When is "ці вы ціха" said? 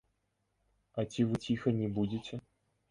1.11-1.69